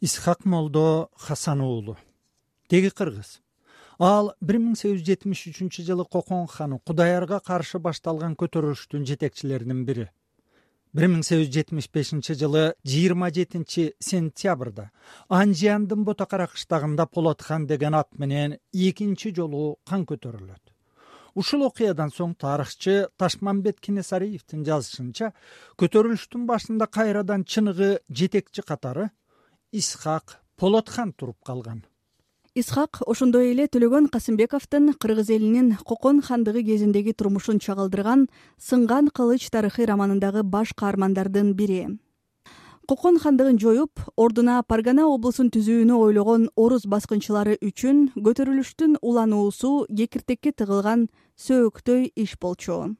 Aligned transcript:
исхак 0.00 0.44
молдо 0.44 1.10
хасан 1.16 1.60
уулу 1.60 1.96
теги 2.68 2.90
кыргыз. 2.90 3.40
Ал 3.98 4.34
бир 4.40 4.60
миң 4.62 4.76
сегиз 4.78 5.00
жүз 5.00 5.06
жетимиш 5.08 5.40
үчүнчү 5.50 5.82
жылы 5.82 6.04
кокон 6.06 6.46
ханы 6.46 6.78
кудаярга 6.86 7.40
каршы 7.40 7.80
башталган 7.82 8.36
көтөрүлүштүн 8.38 9.06
жетекчилеринин 9.08 9.84
бири. 9.84 10.06
бир 10.92 11.08
миң 11.08 11.24
сегиз 11.26 11.48
жүз 11.48 11.54
жетимиш 11.54 11.90
бешинчи 11.90 12.34
жылы 12.34 12.74
жыйырма 12.86 13.32
жетинчи 13.34 13.94
сентябрда 13.98 14.90
анжияндын 15.28 16.04
ботокара 16.04 16.46
кыштагында 16.46 17.06
полот 17.06 17.42
хан 17.42 17.66
деген 17.66 17.94
ат 17.94 18.08
менен 18.18 18.58
экинчи 18.72 19.34
жолу 19.34 19.78
кан 19.84 20.06
көтөрүлөт. 20.06 20.62
Ушул 21.34 21.62
окуядан 21.66 22.10
соң 22.10 22.34
тарыхчы 22.38 23.08
ташмамбет 23.18 23.80
кенесариевдин 23.80 24.64
жазышынча 24.64 25.32
көтөрүлүштүн 25.76 26.46
башында 26.46 26.86
кайрадан 26.86 27.44
чыныгы 27.44 27.98
жетекчи 28.08 28.62
катары 28.62 29.10
исхак 29.72 30.40
полотхан 30.56 31.12
туруп 31.12 31.36
калган. 31.44 31.84
Исхак 32.54 33.02
ошондой 33.06 33.52
эле 33.52 33.68
төлөгөн 33.68 34.08
касымбековдун 34.08 34.94
кыргыз 34.94 35.30
элинин 35.30 35.76
кокон 35.84 36.22
хандыгы 36.22 36.62
кезиндеги 36.64 37.12
турмушун 37.12 37.60
чагылдырган 37.60 38.28
сынган 38.56 39.08
кылыч 39.08 39.50
тарыхый 39.50 39.84
романындагы 39.86 40.42
баш 40.42 40.72
каармандардын 40.72 41.52
бири. 41.52 41.98
Кокон 42.88 43.18
хандыгын 43.20 43.58
жоюп 43.60 44.00
ордуна 44.16 44.62
паргана 44.62 45.04
облусун 45.06 45.50
түзүүнү 45.52 46.00
ойлогон 46.00 46.48
орус 46.56 46.86
баскынчылары 46.88 47.58
үчүн 47.60 48.08
көтөрүлүштүн 48.16 48.96
улануусу 49.02 49.84
кекиртекке 49.92 50.52
тыгылган 50.52 51.10
сөөктөй 51.36 52.08
иш 52.16 52.38
болчу 52.40 52.96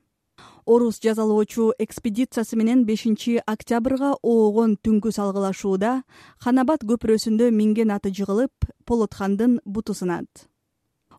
орус 0.66 1.00
жазалоочу 1.00 1.72
экспедициясы 1.78 2.56
менен 2.56 2.84
бешинчи 2.84 3.38
октябрга 3.46 4.14
оогон 4.22 4.76
түнкү 4.76 5.14
салгылашууда 5.14 6.02
ханабад 6.44 6.84
көпүрөсүндө 6.84 7.50
минген 7.50 7.90
аты 7.96 8.12
жыгылып 8.12 8.70
полотхандын 8.84 9.60
буту 9.64 9.94
сынат 9.94 10.48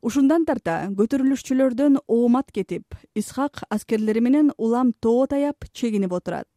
ушундан 0.02 0.46
тарта 0.48 0.76
көтөрүлүшчүлөрдөн 0.96 2.00
оомат 2.08 2.52
кетип 2.56 2.96
исхак 3.20 3.64
аскерлери 3.70 4.22
менен 4.24 4.52
улам 4.58 4.94
тоо 4.94 5.28
таяп 5.28 5.66
чегинип 5.74 6.14
отурат. 6.14 6.48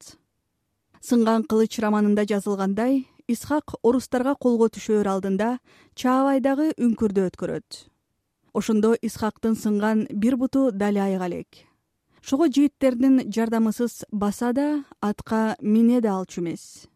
Сынган 1.03 1.43
кылыч 1.51 1.81
романында 1.83 2.25
жазылгандай 2.31 3.03
исхак 3.27 3.75
орустарга 3.83 4.37
колго 4.39 4.69
түшөөр 4.71 5.11
алдында 5.15 5.57
чаабайдагы 5.99 6.71
үңкүрдү 6.79 7.27
өткөрөт. 7.33 7.83
Ошондо 8.55 8.95
исхактын 9.03 9.57
сынган 9.57 10.07
бир 10.13 10.37
буту 10.37 10.71
дал 10.71 10.97
айыга 11.03 11.27
элек 11.27 11.72
шого 12.23 12.47
жигиттердин 12.47 13.20
жардамысыз 13.34 14.05
баса 14.12 14.53
да 14.53 14.84
атка 15.01 15.56
мине 15.61 16.01
да 16.01 16.15
алчу 16.17 16.41
эмес. 16.41 16.87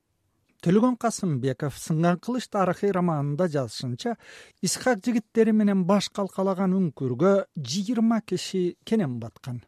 Төлөгөн 0.63 0.97
касымбеков 0.97 1.77
сынган 1.79 2.19
кылыч 2.19 2.49
тарыхый 2.49 2.93
романында 2.95 3.49
жазышынча 3.51 4.17
исхак 4.63 5.03
жигиттери 5.05 5.53
менен 5.53 5.85
баш 5.85 6.09
калкалаган 6.09 6.73
үңкүргө 6.79 7.33
жыйырма 7.57 8.21
киши 8.23 8.77
кенен 8.85 9.19
баткан. 9.21 9.63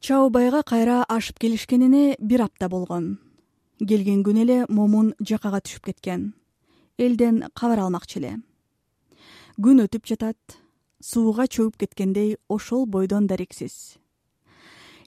Чаубайга 0.00 0.62
кайра 0.62 1.04
ашып 1.08 1.38
келишкенине 1.38 2.16
бир 2.18 2.42
апта 2.42 2.68
болгон. 2.68 3.18
Келген 3.78 4.22
күнү 4.26 4.42
эле 4.42 4.58
момун 4.68 5.14
жакага 5.18 5.62
түшүп 5.62 5.90
кеткен. 5.90 6.34
Элден 6.98 7.44
кабар 7.54 7.86
алмакчы 7.86 8.18
эле. 8.18 8.36
Күн 9.58 9.86
өтүп 9.86 10.06
жатат 10.06 10.58
сууга 11.00 11.46
чөгүп 11.46 11.78
кеткендей 11.78 12.36
ошол 12.48 12.86
бойдон 12.86 13.26
дарексиз 13.26 14.01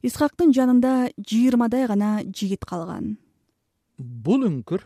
исхактын 0.06 0.52
жанында 0.54 0.92
жыйырмадай 1.18 1.88
гана 1.90 2.10
жигит 2.24 2.66
калган. 2.70 3.16
Бул 3.98 4.46
үңкүр 4.46 4.84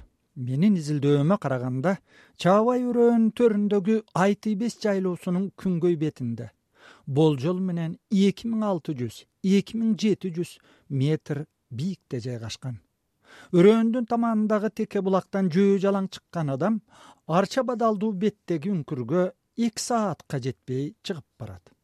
менин 0.47 0.77
изилдөөмө 0.79 1.37
караганда 1.43 1.97
чаабай 2.39 2.85
өрөөнүн 2.87 3.31
төрүндөгү 3.39 3.97
айты 4.23 4.55
бес 4.61 4.77
жайлоосунун 4.83 5.49
күнгөй 5.59 5.97
бетинде. 6.03 6.51
Болжол 7.05 7.59
менен 7.59 7.97
эки 8.09 8.47
миң 8.47 8.63
алты 8.69 8.95
жүз 9.01 9.23
эки 9.57 9.79
миң 9.79 9.97
жети 9.99 10.31
жүз 10.37 10.53
метр 11.01 11.43
бийикте 11.69 12.21
жайгашкан. 12.23 12.77
Өрөөндүн 13.51 14.07
таманындагы 14.09 14.71
теке 14.81 15.01
булактан 15.05 15.49
жөө 15.53 15.81
жалаң 15.83 16.07
чыккан 16.15 16.53
адам 16.55 16.79
арча 17.27 17.65
бадалдуу 17.67 18.13
беттеги 18.23 18.71
үңкүргө 18.71 19.27
эки 19.67 19.83
саатка 19.83 20.39
жетпей 20.39 20.93
чыгып 21.03 21.27
барат 21.37 21.75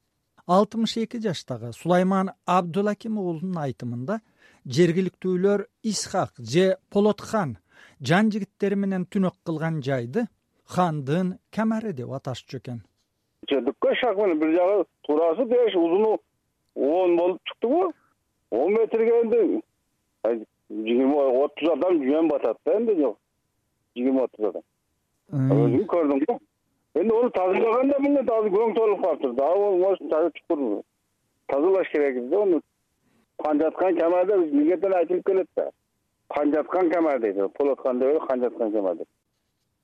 алтымыш 0.47 0.97
эки 0.97 1.17
жаштагы 1.17 1.71
сулайман 1.73 2.31
абдулаким 2.45 3.17
уулунун 3.17 3.57
айтымында 3.57 4.19
жергиликтүүлөр 4.77 5.65
исхак 5.83 6.33
же 6.37 6.77
полотхан 6.89 7.57
жан 8.01 8.31
жигиттери 8.31 8.75
менен 8.75 9.05
түнөк 9.05 9.35
кылган 9.45 9.81
жайды 9.81 10.27
хандын 10.75 11.37
камари 11.51 11.93
деп 11.93 12.11
аташчу 12.11 12.57
экен. 12.57 12.83
Дүккө 13.49 13.93
шаг 14.01 14.17
менен 14.17 14.39
бир 14.39 14.53
жагы 14.57 14.85
туурасы 15.07 15.45
беш 15.45 15.75
узуну 15.75 16.19
он 16.75 17.15
болуп 17.17 17.41
чыктыбы 17.45 17.91
он 18.51 18.73
метрге 18.73 19.21
энди 19.21 19.61
жыйырма 20.69 21.27
отуз 21.43 21.69
адам 21.73 22.03
жөн 22.03 22.27
батат 22.29 22.57
да 22.65 22.95
жок. 23.01 23.17
жыйырма 23.95 24.23
отуз 24.23 24.49
адам. 24.49 24.63
Өзүң 25.31 25.85
көрдүң 25.85 26.25
го 26.25 26.39
энди 26.95 27.13
ону 27.13 27.29
тазалаганда 27.29 27.99
мына 27.99 28.21
азыр 28.21 28.51
көң 28.57 28.75
толуп 28.75 29.01
калыптыр 29.05 29.33
дагы 29.33 29.65
может 29.83 30.83
тазалаш 31.47 31.91
керек 31.91 32.29
да 32.29 32.39
ону. 32.39 32.61
Кан 33.43 33.59
жаткан 33.59 33.97
камерда 33.99 34.37
миңерден 34.37 34.93
айтылып 34.93 35.25
келет 35.25 35.47
да. 35.55 35.69
Кан 36.33 36.53
жаткан 36.53 36.89
камер 36.91 37.19
дейт. 37.19 37.53
Полотхан 37.57 37.99
деп 37.99 38.09
эле 38.09 38.19
кан 38.27 38.39
жаткан 38.41 38.71
камер 38.71 38.95
деп 38.95 39.07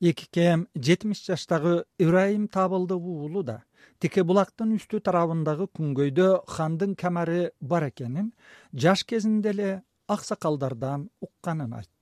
эки 0.01 0.25
кем 0.31 0.67
жетимиш 0.75 1.21
жаштагы 1.27 1.85
ыбрайым 1.99 2.47
табылдык 2.47 2.97
уулу 2.97 3.43
да 3.43 3.57
тике 4.01 4.23
булактын 4.25 4.73
үстү 4.77 4.99
тарабындагы 5.05 5.67
күнгөйдө 5.77 6.29
хандын 6.55 6.95
камери 6.97 7.51
бар 7.61 7.85
экенин 7.91 8.31
жаш 8.73 9.03
кезинде 9.11 9.53
эле 9.53 9.69
аксакалдардан 10.07 11.09
укканын 11.21 11.75
айтты 11.81 12.00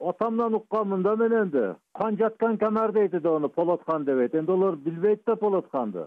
атамдан 0.00 0.54
укканмын 0.54 1.02
да 1.02 1.16
мен 1.16 1.32
энди. 1.32 1.74
Кан 1.94 2.16
жаткан 2.16 2.58
камер 2.58 2.92
дейт 2.92 3.22
да 3.22 3.30
ону 3.30 3.48
полотхан 3.48 4.04
дебейт 4.04 4.34
энди 4.34 4.50
алар 4.50 4.76
билбейт 4.76 5.22
да 5.26 5.36
полотханды 5.36 6.06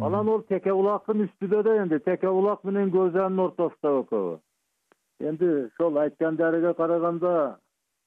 анан 0.00 0.28
ол 0.28 0.42
теке 0.42 0.72
булактын 0.72 1.26
үстүдө 1.26 1.62
да 1.62 1.82
энди. 1.82 1.98
Теке 1.98 2.28
булак 2.28 2.64
менен 2.64 2.90
көзанын 2.90 3.44
ортосунда 3.46 4.00
экөбү 4.02 4.38
энди 5.20 5.50
ошол 5.66 5.98
айткан 5.98 6.36
дарыга 6.36 6.74
караганда 6.74 7.58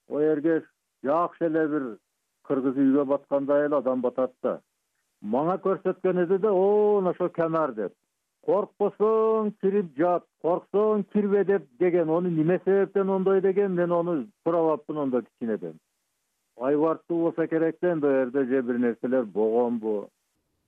оергеш 0.09 0.64
жакшы 1.04 1.46
эле 1.46 1.68
бир 1.68 1.84
кыргыз 2.48 2.75
үйгө 2.75 3.06
баткандай 3.06 3.66
эле 3.66 3.78
адам 3.78 4.02
батат 4.02 4.34
да. 4.44 4.59
Мага 5.22 5.58
көрсөткөн 5.64 6.24
эди 6.25 6.38
да 6.38 6.52
оон 6.52 7.08
ошо 7.08 7.30
камер 7.30 7.72
деп 7.74 7.94
коркпосоң 8.45 9.51
кирип 9.61 9.95
жат 9.97 10.23
корксоң 10.41 11.03
кирбе 11.13 11.44
деп 11.44 11.67
деген 11.79 12.09
ону 12.09 12.29
эмне 12.29 12.59
себептен 12.66 13.09
ондой? 13.09 13.41
деген 13.41 13.75
мен 13.75 13.91
ону 13.91 14.23
сурабапмын 14.44 14.97
ондо 14.97 15.22
кичинеден 15.22 15.79
айбарттуу 16.57 17.22
болсо 17.23 17.47
керек 17.47 17.78
да 17.81 17.91
ал 17.91 18.00
жерде 18.01 18.45
же 18.45 18.61
бир 18.61 18.78
нерселер 18.79 19.25
болгонбу. 19.25 20.09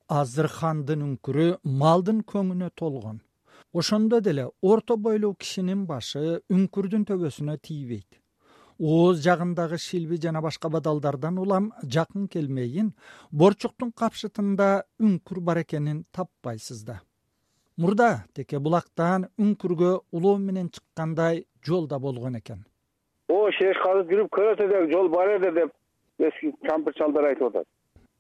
Азыр 0.08 0.48
хандын 0.48 1.04
үңкүрү 1.04 1.48
малдын 1.64 2.22
көңүнө 2.24 2.70
толгон. 2.76 3.22
Ошондо 3.74 4.22
деле 4.22 4.50
орто 4.62 4.98
бойлуу 4.98 5.36
кишинин 5.36 5.86
башы 5.86 6.42
үңкүрдүн 6.50 7.04
төбөсүнө 7.08 7.58
тийбейт. 7.62 8.20
Ооз 8.80 9.24
жагындагы 9.26 9.78
шилби 9.78 10.20
жана 10.22 10.42
башка 10.42 10.70
бадалдардан 10.70 11.38
улам 11.38 11.72
жакын 11.84 12.28
келмейин 12.28 12.94
борчуктун 13.32 13.92
капшытында 13.92 14.84
үңкүр 15.02 15.42
бар 15.42 15.64
экенин 15.66 16.06
таппайсыз 16.12 16.84
да 16.86 17.02
мурда 17.78 18.26
теке 18.34 18.60
булактан 18.60 19.28
үңкүргө 19.38 19.92
улоо 20.12 20.38
менен 20.42 20.70
чыккандай 20.74 21.46
жол 21.66 21.88
да 21.88 22.00
болгон 22.00 22.38
экен. 22.40 22.64
Ооба 23.30 23.52
шеш 23.58 23.78
казып 23.84 24.12
жүрүп 24.12 24.30
көрөт 24.38 24.64
элек 24.66 24.92
жол 24.94 25.10
бар 25.14 25.36
эле 25.36 25.52
деп 25.60 25.74
эски 26.30 26.54
кампыр 26.68 26.94
чалдар 26.98 27.30
айтып 27.32 27.50
атат. 27.50 27.68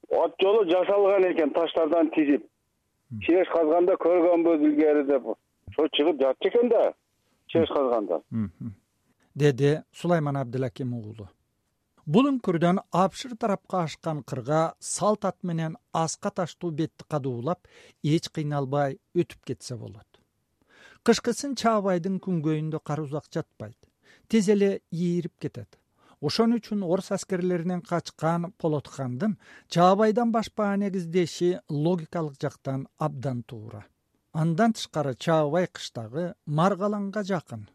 От 0.10 0.36
жолу 0.42 0.66
жасалган 0.70 1.26
экен 1.32 1.54
таштардан 1.54 2.12
тизип. 2.16 2.46
Чееш 3.26 3.48
казганда 3.54 3.96
көргөнбүз 4.04 4.68
илгери 4.70 5.06
деп 5.08 5.32
ошо 5.34 5.88
чыгып 5.98 6.22
жатчу 6.22 6.50
экен 6.52 6.70
да 6.70 6.94
чееш 7.48 7.70
казганда. 7.70 8.22
Деди 9.36 9.78
сулайман 9.92 10.38
абдылаким 10.38 10.94
уулу 10.94 11.30
бул 12.08 12.30
үңкүрдөн 12.30 12.78
абшыр 12.96 13.34
тарапка 13.36 13.82
ашкан 13.84 14.22
кырга 14.32 14.62
салт 14.80 15.26
ат 15.28 15.44
менен 15.50 15.74
аска 16.02 16.32
таштуу 16.32 16.72
бетти 16.72 17.04
кадуулап 17.12 17.68
эч 18.04 18.30
кыйналбай 18.38 18.96
өтүп 19.12 19.44
кетсе 19.52 19.76
болот. 19.76 20.08
Кышкысын 21.04 21.58
чаабайдын 21.60 22.22
күнгөйүндө 22.24 22.80
кар 22.88 23.04
узак 23.04 23.28
жатпайт 23.34 23.78
тез 24.32 24.48
эле 24.56 24.72
ийирип 24.92 25.36
кетет. 25.40 25.76
Ошон 26.22 26.56
үчүн 26.56 26.88
орус 26.88 27.12
аскерлеринен 27.12 27.84
качкан 27.84 28.54
полотхандын 28.58 29.36
чаабайдан 29.68 30.32
башпаан 30.32 30.88
эгиздеши 30.88 31.60
логикалык 31.70 32.40
жактан 32.40 32.88
абдан 32.98 33.44
туура. 33.44 33.84
Андан 34.32 34.74
тышкары 34.74 35.16
чаабай 35.16 35.68
кыштагы 35.68 36.34
маргаланга 36.46 37.24
жакын. 37.24 37.68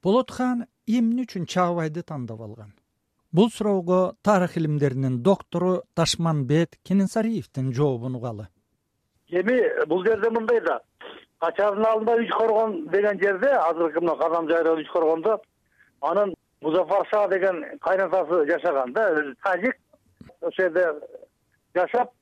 Полотхан 0.00 0.68
эмне 0.86 1.26
үчүн 1.26 1.46
чаабайды 1.46 2.06
тандап 2.06 2.40
алган 2.40 2.77
бул 3.32 3.50
суроого 3.50 4.14
тарых 4.22 4.56
илимдеринин 4.56 5.22
доктору 5.22 5.82
ташманбет 5.94 6.76
кененсариевдин 6.82 7.72
жообун 7.72 8.16
угалы. 8.16 8.48
Эми 9.28 9.86
бул 9.86 10.04
жерде 10.04 10.30
мындай 10.30 10.60
да. 10.60 10.80
Качардын 11.38 11.84
алдында 11.84 12.16
үч 12.22 12.30
коргон 12.30 12.88
деген 12.88 13.20
жерде 13.20 13.50
азыркы 13.50 14.00
мына 14.00 14.16
казан 14.16 14.48
жайроо 14.48 14.76
үч 14.80 14.88
коргондо 14.92 15.40
анын 16.00 16.34
музафар 16.60 17.06
шаа 17.10 17.28
деген 17.28 17.64
кайнатасы 17.80 18.46
жашаган 18.50 18.92
да 18.92 19.10
өзү 19.12 19.34
тажик. 19.44 19.76
Ошол 20.40 20.52
жерде 20.56 20.86
жашап 21.74 22.12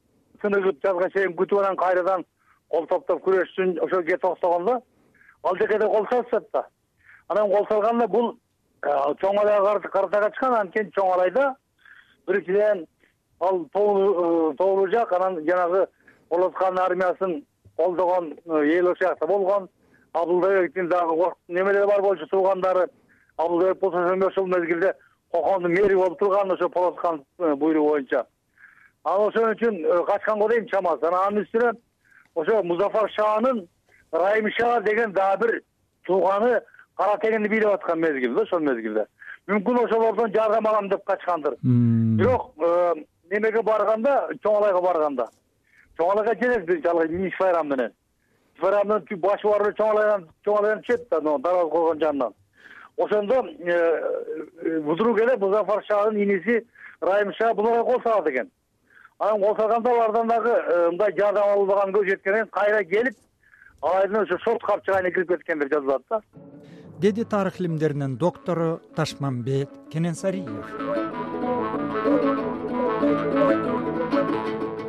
сыныгып 0.42 0.82
жазга 0.82 1.10
чейин 1.10 1.36
күтүп 1.36 1.62
анан 1.62 1.76
кайрадан 1.76 2.24
кол 2.68 2.86
топтоп 2.86 3.22
күрөш 3.24 3.52
үчүн 3.54 3.78
ошоке 3.84 4.18
токтогондо 4.18 4.80
ал 5.42 5.56
жакеде 5.56 5.86
кол 5.86 6.06
салышат 6.10 6.50
да. 6.52 6.66
Анан 7.28 7.50
кол 7.50 7.66
салганда 7.68 8.08
бул 8.08 8.34
чоң 8.82 9.38
алайга 9.40 9.80
карата 9.80 10.20
качкан 10.20 10.54
анткени 10.54 10.90
чоң 10.96 11.12
алайда 11.14 11.54
биринчиден 12.26 12.86
ал 13.40 13.64
тоолуу 13.72 14.54
тоолуу 14.54 14.88
жак 14.90 15.12
анан 15.12 15.44
жанагы 15.46 15.86
болот 16.30 16.54
хан 16.54 16.78
армиясын 16.78 17.44
колдогон 17.76 18.32
эл 18.46 18.88
ошол 18.88 19.08
жакта 19.08 19.26
болгон. 19.26 19.68
Абылдыбектин 20.12 20.88
дагы 20.88 21.32
немелери 21.48 21.86
бар 21.86 22.00
болчу 22.00 22.26
туугандары. 22.26 22.88
Абылдыбек 23.36 23.78
болсо 23.80 24.26
ошол 24.26 24.46
мезгилде 24.46 24.94
кокондун 25.30 25.72
мэри 25.72 25.94
болуп 25.94 26.18
турган 26.18 26.50
ошо 26.50 26.68
болот 26.68 26.98
хан 26.98 27.24
буйругу 27.38 27.88
боюнча. 27.90 28.26
Анан 29.04 29.28
ошон 29.28 29.52
үчүн 29.52 30.04
качканго 30.06 30.48
дейм 30.48 30.68
чамасы 30.68 31.04
анан 31.04 31.26
анын 31.26 31.44
үстүнө 31.44 31.72
ошо 32.34 32.62
музафар 32.62 33.10
шаанын 33.10 33.68
райым 34.12 34.50
шаа 34.58 34.80
деген 34.80 35.12
дагы 35.12 35.46
бир 35.46 35.62
тууганы 36.06 36.60
кара 36.96 37.18
тегинди 37.18 37.48
бийлеп 37.48 37.74
аткан 37.74 38.00
мезгил 38.00 38.34
да 38.34 38.42
ошол 38.42 38.60
мезгилде. 38.60 39.06
Мүмкүн 39.48 39.84
ошолордон 39.84 40.32
жардам 40.32 40.66
алам 40.66 40.88
деп 40.88 41.04
качкандыр. 41.04 41.56
Бирок 41.62 42.52
немеге 43.30 43.62
барганда? 43.62 44.28
Чоң 44.42 44.56
алайга 44.56 44.80
барганда. 44.80 45.28
Чоң 45.98 46.10
алайга 46.12 46.34
жетет 46.34 46.66
биринчи 46.66 46.88
ал 46.88 47.08
миш 47.08 47.38
байрам 47.38 47.68
менен 47.68 47.92
миш 48.56 48.62
байрамдын 48.62 49.20
башы 49.20 49.48
бар 49.48 49.62
эле 49.66 49.72
чоң 49.78 49.90
алайдан 49.90 50.28
чоң 50.44 50.58
алайдан 50.58 50.82
түшөт 50.82 51.08
да 51.10 51.20
дарбаз 51.20 51.70
койгон 51.70 52.00
жанынан. 52.00 52.34
Ошондо 52.96 53.42
вдруг 54.92 55.20
эле 55.20 55.36
музафар 55.36 55.84
шаанын 55.84 56.22
иниси 56.22 56.66
райым 57.00 57.32
шаа 57.34 57.54
буларга 57.54 57.84
кол 57.84 58.02
салат 58.02 58.26
экен. 58.26 58.50
Анан 59.18 59.40
кол 59.40 59.56
салганда 59.56 59.90
алардан 59.90 60.28
дагы 60.28 60.54
мындай 60.90 61.12
жардам 61.18 61.48
албаган 61.50 61.92
көз 61.92 62.08
жеткенден 62.10 62.48
кайра 62.48 62.84
келип 62.84 63.14
алайдын 63.82 64.22
ошо 64.22 64.38
шорт 64.44 64.62
капчыгайына 64.62 65.10
кирип 65.10 65.28
кеткен 65.28 65.58
деп 65.58 65.72
жазылат 65.72 66.02
да 66.10 66.20
деди 66.98 67.24
тарых 67.24 67.60
илимдеринин 67.60 68.16
доктору 68.16 68.80
ташманбет 68.94 69.70
кененсариев. 69.90 70.64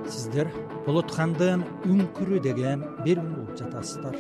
Сиздер 0.08 0.48
болотхандын 0.86 1.66
үңкүрү 1.84 2.40
деген 2.40 2.86
берүүнү 3.04 3.42
угуп 3.44 3.58
жатасыздар. 3.60 4.16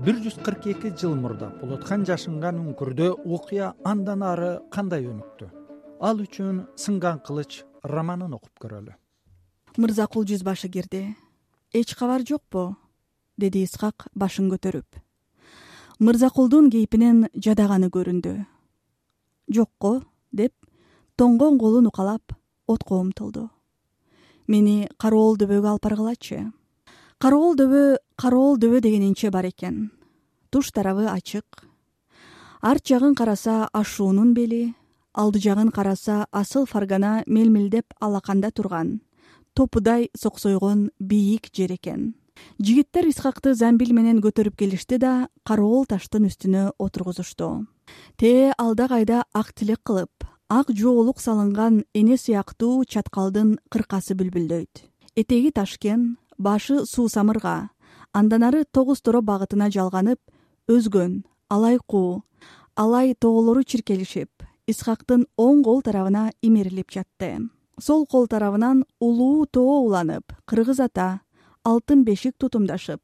Бир 0.00 0.18
жүз 0.24 0.40
кырк 0.42 0.66
эки 0.72 0.90
жыл 0.96 1.14
мурда 1.14 1.52
болотхан 1.60 2.06
жашынган 2.08 2.58
үңкүрдө 2.58 3.12
окуя 3.24 3.74
андан 3.84 4.24
ары 4.26 4.58
кандай 4.74 5.06
өнүктү? 5.06 5.50
Ал 6.00 6.22
үчүн 6.24 6.64
сынган 6.74 7.20
кылыч 7.22 7.62
романын 7.84 8.34
окуп 8.34 8.56
көрөлү. 8.64 8.96
Мырзакул 9.78 10.26
жүз 10.26 10.42
башы 10.42 10.68
кирди 10.72 11.12
эч 11.72 11.94
кабар 11.94 12.24
жокпу 12.26 12.72
деди 13.40 13.64
исхак 13.64 14.06
башын 14.14 14.50
көтөрүп. 14.52 15.00
Мырзакулдун 16.00 16.70
кейпинен 16.70 17.28
жадаганы 17.34 17.88
көрүндү. 17.92 18.34
Жокко 19.50 20.02
деп 20.32 20.54
тоңгон 21.16 21.58
колун 21.58 21.88
укалап 21.90 22.36
отко 22.68 23.00
умтулду 23.00 23.48
мени 24.50 24.88
кароол 24.98 25.36
дөбөгө 25.38 25.72
алып 25.72 25.86
баргылачы 25.86 26.40
кароол 27.22 27.56
дөбө 27.58 27.82
кароол 28.18 28.58
дөбө 28.58 28.80
деген 28.80 29.06
энче 29.10 29.30
бар 29.30 29.46
экен. 29.46 29.90
Туш 30.50 30.72
тарабы 30.72 31.06
ачык. 31.06 31.66
Арт 32.60 32.86
жагын 32.86 33.14
караса 33.14 33.68
ашуунун 33.72 34.34
бели 34.34 34.74
алды 35.12 35.38
жагын 35.38 35.70
караса 35.70 36.26
асыл 36.32 36.66
фаргана 36.66 37.22
мелмилдеп 37.26 37.94
алаканда 38.00 38.50
турган 38.50 39.00
топудай 39.54 40.10
соксойгон 40.16 40.90
бийик 40.98 41.50
жер 41.52 41.72
экен 41.74 42.14
жигиттер 42.58 43.08
исхакты 43.10 43.54
замбил 43.54 43.92
менен 43.96 44.20
көтөрүп 44.24 44.56
келишти 44.56 44.98
да 44.98 45.28
кароол 45.44 45.86
таштын 45.86 46.28
үстүнө 46.28 46.72
отургузушту. 46.78 47.66
Тээ 48.16 48.54
алда 48.58 48.88
кайда 48.88 49.24
ак 49.34 49.52
тилек 49.54 49.80
кылып 49.84 50.26
ак 50.48 50.72
жоолук 50.74 51.20
салынган 51.20 51.84
эне 51.94 52.16
сыяктуу 52.16 52.84
чаткалдын 52.84 53.58
кыркасы 53.70 54.16
бүлбүлдөйт. 54.18 54.82
Этеги 55.16 55.50
ташкен 55.54 56.16
башы 56.38 56.84
суусамырга 56.86 57.70
андан 58.12 58.42
ары 58.42 58.64
тогуз 58.64 59.00
торо 59.00 59.22
багытына 59.22 59.70
жалганып 59.70 60.18
өзгөн 60.68 61.22
алай 61.48 61.78
куу 61.86 62.22
алай 62.74 63.14
тоолору 63.14 63.62
чиркелишип 63.62 64.30
исхактын 64.66 65.26
оң 65.36 65.62
кол 65.66 65.82
тарабына 65.82 66.30
имерилип 66.42 66.90
жатты. 66.90 67.48
Сол 67.80 68.06
кол 68.06 68.26
тарабынан 68.26 68.84
улуу 69.00 69.46
тоо 69.46 69.80
уланып 69.86 70.34
кыргыз 70.46 70.80
ата 70.80 71.20
алтын 71.64 72.04
бешик 72.04 72.36
тутумдашып 72.38 73.00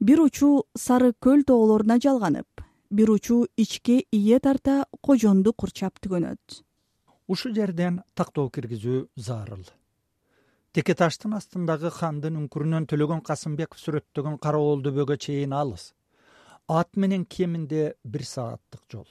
бир 0.00 0.20
учу 0.20 0.64
сары 0.76 1.12
көл 1.20 1.44
тоолоруна 1.46 1.98
жалганып 2.02 2.64
бир 2.90 3.10
учу 3.10 3.46
ичке 3.56 4.04
ийе 4.10 4.38
тарта 4.40 4.84
кожонду 5.00 5.52
курчап 5.52 5.98
түгөнөт. 6.00 6.62
Ушул 7.26 7.54
жерден 7.54 8.02
тактоо 8.14 8.50
киргизүү 8.50 9.08
зарыл. 9.16 9.64
Теке 10.74 10.94
таштын 10.98 11.34
астындагы 11.38 11.90
хандын 11.94 12.36
үңкүрүнөн 12.42 12.86
төлөгөн 12.90 13.22
касымбеков 13.26 13.80
сүрөттөгөн 13.80 14.38
караоол 14.42 14.82
дөбөгө 14.84 15.16
чейин 15.26 15.54
алыс. 15.54 15.92
Ат 16.68 16.96
менен 16.96 17.24
кеминде 17.24 17.94
бир 18.04 18.24
сааттык 18.26 18.82
жол. 18.90 19.06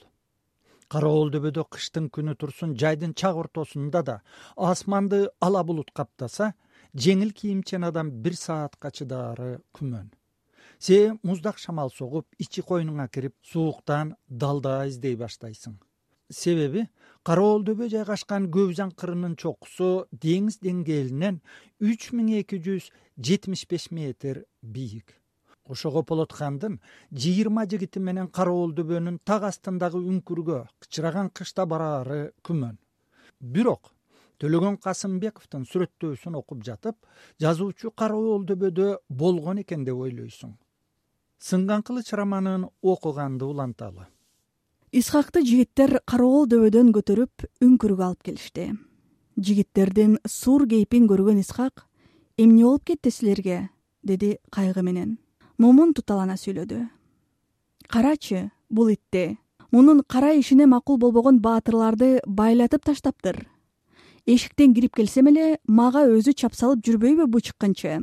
Караоол 0.88 1.32
дөбөдө 1.32 1.64
кыштын 1.72 2.10
күнү 2.12 2.36
турсун 2.36 2.76
жайдын 2.78 3.14
чак 3.14 3.36
ортосунда 3.40 4.02
да 4.02 4.20
асманды 4.56 5.28
ала 5.40 5.64
булут 5.64 5.90
каптаса 5.90 6.52
жеңил 6.94 7.32
кийимчен 7.32 7.84
адам 7.84 8.10
бир 8.10 8.36
саатка 8.38 8.90
чыдаары 8.90 9.58
күмөн. 9.74 10.12
Сен 10.78 11.18
муздак 11.22 11.58
шамал 11.58 11.90
согуп 11.90 12.26
ичи 12.38 12.62
койнуңа 12.62 13.08
кирип 13.08 13.34
сууктан 13.42 14.14
далда 14.28 14.84
издей 14.88 15.16
баштайсың. 15.16 15.78
Себеби 16.30 16.86
караоол 17.22 17.64
дөбө 17.66 17.88
жайгашкан 17.92 18.48
көбүзан 18.52 18.94
кырынын 18.96 19.36
чокусу 19.36 20.06
деңиз 20.10 20.60
деңгээлинен 20.62 21.40
үч 21.80 22.10
миң 22.12 22.30
эки 22.40 22.60
жүз 22.62 22.90
жетимиш 23.18 23.66
беш 23.70 23.90
метр 23.90 24.44
бийик. 24.62 25.14
Ошого 25.64 26.02
болотхандын 26.02 26.80
жыйырма 27.12 27.64
жигити 27.70 28.00
менен 28.00 28.28
караоол 28.28 28.74
дөбөнүн 28.76 29.20
так 29.24 29.46
астындагы 29.48 30.00
үңкүргө 30.00 30.60
кычыраган 30.84 31.30
кышта 31.30 31.64
бараары 31.66 32.32
күмөн. 32.44 32.76
Бирок 33.40 33.93
төлөгөн 34.44 34.74
касымбековдун 34.84 35.62
сүрөттөөсүн 35.70 36.34
окуп 36.36 36.64
жатып 36.66 36.96
жазуучу 37.40 37.94
караоол 37.96 38.42
дөбөдө 38.44 38.88
болгон 39.08 39.62
экен 39.62 39.86
деп 39.86 40.02
ойлойсуң. 40.04 40.50
Сынган 41.40 41.80
кылыч 41.82 42.12
романын 42.12 42.66
окуганды 42.82 43.46
уланталы. 43.48 44.04
Исхакты 44.92 45.40
жигиттер 45.48 46.02
караоол 46.04 46.44
дөбөдөн 46.52 46.92
көтөрүп 46.92 47.46
үңкүргө 47.64 48.04
алып 48.04 48.28
келишти. 48.28 48.74
Жигиттердин 49.40 50.18
суур 50.28 50.66
кейпин 50.68 51.08
көргөн 51.08 51.40
исхак 51.40 51.86
эмне 52.36 52.64
болуп 52.64 52.84
кетти 52.84 53.10
силерге? 53.10 53.70
деди 54.02 54.36
кайгы 54.50 54.82
менен. 54.82 55.16
Момун 55.56 55.94
туталана 55.94 56.36
сүйлөдү. 56.36 56.84
Карачы 57.88 58.50
бул 58.68 58.92
итти 58.92 59.38
мунун 59.72 60.02
кара 60.06 60.34
ишине 60.36 60.66
макул 60.66 60.98
болбогон 60.98 61.40
баатырларды 61.40 62.20
байлатып 62.26 62.84
таштаптыр 62.84 63.46
эшиктен 64.26 64.74
кирип 64.74 64.94
келсем 64.96 65.28
эле 65.28 65.58
мага 65.66 66.04
өзү 66.08 66.34
чап 66.34 66.54
салып 66.54 66.84
жүрбөйбү 66.86 67.26
бу 67.28 67.40
чыккынчы 67.40 67.98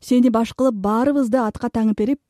сени 0.00 0.30
баш 0.30 0.52
кылып 0.58 0.78
баарыбызды 0.82 1.38
атка 1.42 1.70
таңып 1.70 1.98
берип 1.98 2.20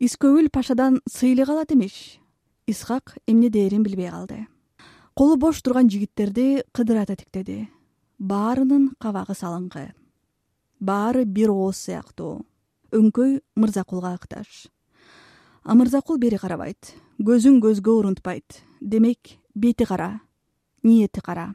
искөбүл 0.00 0.50
пашадан 0.52 1.00
сыйлык 1.10 1.48
алат 1.48 1.72
имиш. 1.72 2.20
Исхак 2.66 3.16
эмне 3.26 3.50
дээрин 3.50 3.82
билбей 3.82 4.10
калды. 4.10 4.46
Колу 5.14 5.36
бош 5.36 5.60
турган 5.62 5.90
жигиттерди 5.90 6.64
кыдырата 6.72 7.16
тиктеди 7.16 7.68
баарынын 8.18 8.94
кабагы 9.00 9.34
салыңкы 9.34 9.92
баары 10.80 11.24
бир 11.24 11.50
ооз 11.50 11.76
сыяктуу. 11.76 12.44
Өңкөй 12.92 13.40
мырзакулга 13.56 14.14
ыкташ 14.14 14.68
а 15.64 15.74
мырзакул 15.74 16.18
бери 16.18 16.36
карабайт. 16.36 16.94
Көзүн 17.20 17.60
көзгө 17.62 17.98
урунтпайт 18.00 18.62
демек 18.80 19.38
бети 19.54 19.84
кара 19.84 20.20
ниети 20.82 21.20
кара 21.20 21.54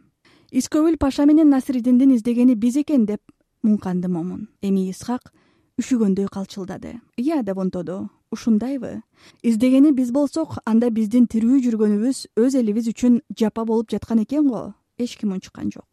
искөбүл 0.52 0.98
паша 0.98 1.26
менен 1.26 1.50
насиридиндин 1.50 2.16
издегени 2.16 2.56
биз 2.56 2.78
экен 2.82 3.06
деп 3.06 3.22
муңканды 3.64 4.10
момун. 4.10 4.48
Эми 4.62 4.90
исхак 4.90 5.32
үшүгөндөй 5.80 6.28
калчылдады. 6.32 7.00
Иә 7.18 7.44
деп 7.44 7.58
онтоду 7.58 8.10
ушундайбы. 8.32 9.02
Издегени 9.44 9.92
биз 9.92 10.12
болсок 10.12 10.58
анда 10.66 10.90
биздин 10.90 11.28
тирүү 11.28 11.62
жүргөнүбүз 11.66 12.26
өз 12.38 12.56
элибиз 12.56 12.90
үчүн 12.90 13.22
жапа 13.38 13.66
болуп 13.66 13.92
жаткан 13.92 14.24
экен 14.24 14.48
го. 14.48 14.74
Эч 14.98 15.18
ким 15.18 15.32
унчуккан 15.34 15.72
жок. 15.72 15.88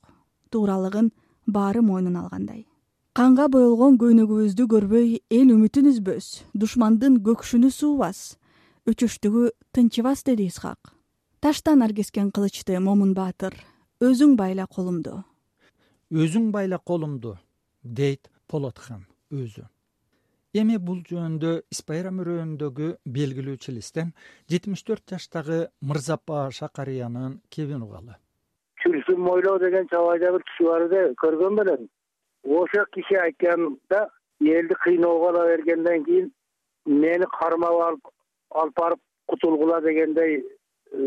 Тууралыгын 0.51 1.13
баары 1.47 1.83
мойнуна 1.83 2.25
алгандай. 2.25 2.67
Канга 3.13 3.49
боелгон 3.49 3.97
көйнөгүбүздү 3.99 4.67
көрбөй 4.73 5.21
эл 5.31 5.53
үмүтүн 5.55 5.93
үзбөс 5.93 6.27
душмандын 6.53 7.23
көкшүнү 7.25 7.71
суубас 7.73 8.37
өчөштүгү 8.87 9.51
тынчыбас 9.73 10.23
деди 10.25 10.51
исхак. 10.51 10.93
Таштан 11.41 11.81
наркескен 11.81 12.31
кылычты 12.31 12.79
момун 12.81 13.15
баатыр 13.15 13.57
өзүң 14.05 14.35
байла 14.37 14.67
колумду 14.69 15.23
өзүң 16.13 16.51
байла 16.53 16.77
колумду 16.79 17.39
дейт 17.83 18.29
полотхан 18.47 19.07
өзү. 19.33 19.65
Эми 20.53 20.77
бул 20.77 21.01
жөнүндө 21.09 21.63
испайра 21.73 22.13
мөрөөнүндөгү 22.13 22.91
белгилүү 23.09 23.57
челестен 23.57 24.13
жетимиш 24.53 24.85
төрт 24.85 25.09
жаштагы 25.15 25.71
мырзапаша 25.81 26.69
карыянын 26.69 27.41
кебин 27.49 27.89
угалы. 27.89 28.21
Чүлсүн 28.85 29.17
мойлоо 29.17 29.59
деген 29.65 29.89
чабайда 29.89 30.33
бир 30.37 30.45
киши 30.45 30.69
бар 30.69 30.87
эди 30.91 31.03
көргөн 31.25 31.57
белең 31.63 31.89
ошол 32.45 32.87
киши 32.93 33.17
айтканда 33.17 34.09
элди 34.41 34.75
кыйноого 34.85 35.31
ала 35.33 35.49
бергенден 35.49 36.05
кийин 36.05 36.33
мени 36.85 37.33
кармап 37.41 37.81
алып 37.89 38.15
алып 38.51 38.77
барып 38.77 39.01
кутулгула 39.27 39.81
дегендей 39.81 40.43
э, 40.45 40.45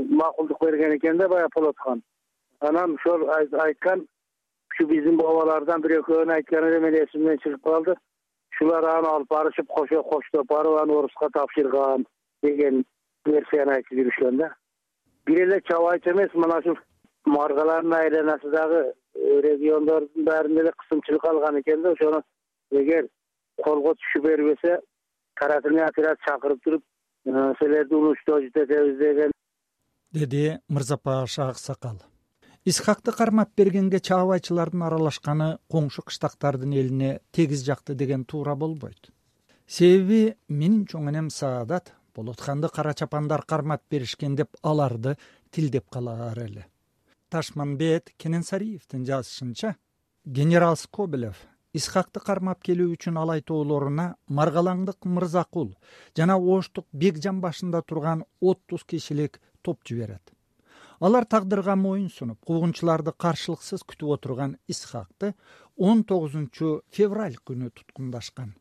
макулдук 0.10 0.60
берген 0.60 0.98
экен 0.98 1.18
да 1.18 1.30
баягы 1.30 1.54
полотхан 1.54 2.02
анан 2.60 2.96
ошол 2.96 3.30
айткан 3.30 4.08
ушу 4.72 4.88
биздин 4.88 5.18
бабалардан 5.18 5.82
бир 5.82 6.00
экөөнү 6.00 6.34
айтканы 6.36 6.68
эле 6.68 6.80
менин 6.80 7.06
эсимден 7.06 7.40
чыгып 7.44 7.64
калды. 7.64 7.96
Ушулар 8.54 8.86
аны 8.98 9.08
алып 9.08 9.30
барышып 9.30 9.68
коштоп 9.68 10.48
барып 10.48 10.82
аны 10.82 10.98
орусска 10.98 11.30
тапшырган 11.34 12.06
деген 12.44 12.84
версияны 13.26 13.76
айтып 13.78 13.98
жүрүшкөн 14.00 14.38
да. 14.38 14.54
Бир 15.26 15.44
эле 15.46 15.62
чабайчы 15.70 16.12
эмес 16.12 16.34
мына 16.34 16.60
ушул 16.60 16.78
маргалардын 17.26 17.94
айланасындагы 17.94 18.82
э, 19.16 19.42
региондордун 19.48 20.26
баарында 20.26 20.62
эле 20.62 20.74
кысымчылык 20.84 21.26
алган 21.26 21.62
экен 21.62 21.82
да. 21.82 21.92
Ошону 21.92 22.22
эгер 22.72 23.08
колго 23.64 23.96
түшүп 23.96 24.28
бербесе 24.28 24.80
карательный 25.36 25.86
отряд 25.86 26.20
чакырып 26.28 26.64
туруп 26.64 26.84
э, 27.26 27.54
силерди 27.60 27.94
уничтожить 27.94 28.56
этебиз 28.56 28.98
деген. 28.98 29.32
Деди 30.12 30.58
мырзапаша 30.68 31.50
аксакал 31.50 32.02
исхакты 32.66 33.12
кармап 33.12 33.52
бергенге 33.56 34.00
чаабайчылардын 34.00 34.84
аралашканы 34.88 35.50
коңшу 35.72 36.04
кыштактардын 36.08 36.74
элине 36.74 37.20
тегиз 37.32 37.64
жакты 37.66 37.96
деген 37.96 38.26
туура 38.26 38.56
болбойт. 38.56 39.12
Себеби 39.68 40.36
менин 40.48 40.86
чоң 40.86 41.10
энем 41.10 41.30
саадат 41.30 41.94
болотханды 42.16 42.70
кара 42.70 42.94
чапандар 42.94 43.46
кармап 43.46 43.84
беришкен 43.90 44.36
деп 44.36 44.58
аларды 44.62 45.16
тилдеп 45.52 45.90
калаар 45.90 46.40
эле. 46.40 46.66
Ташманбет 47.30 48.12
кененсариевдин 48.18 49.06
жазышынча 49.06 49.76
генерал 50.26 50.76
скобелев 50.76 51.38
исхакты 51.74 52.20
кармап 52.20 52.64
келүү 52.66 52.96
үчүн 52.96 53.20
алайтоолоруна 53.22 54.16
маргалаңдык 54.28 55.06
мырзакул 55.06 55.76
жана 56.18 56.38
оштук 56.38 56.88
бекжан 56.92 57.42
башында 57.42 57.82
турган 57.82 58.26
отуз 58.42 58.84
кишилик 58.84 59.40
топ 59.62 59.86
жиберет 59.88 60.34
алар 61.00 61.26
тагдырга 61.26 61.76
моюн 61.80 62.10
сунуп 62.12 62.44
куугунчуларды 62.46 63.14
каршылыксыз 63.24 63.86
күтүп 63.88 64.16
отурган 64.18 64.58
исхакты 64.68 65.34
он 65.78 66.04
тогузунчу 66.04 66.82
февраль 66.92 67.38
күнү 67.48 67.72
туткундашкан 67.72 68.54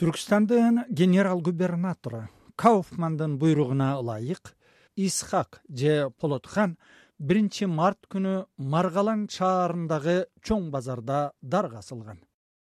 түркстандын 0.00 0.82
генерал 0.90 1.40
губернатору 1.40 2.26
кауфмандын 2.56 3.38
буйругуна 3.38 3.94
ылайык 4.00 4.54
исхак 4.96 5.60
же 5.68 6.10
полотхан 6.20 6.76
биринчи 7.18 7.70
март 7.70 8.10
күнү 8.10 8.34
маргалаң 8.58 9.28
шаарындагы 9.30 10.24
чоң 10.42 10.70
базарда 10.74 11.30
дарга 11.40 11.84
асылган 11.84 12.18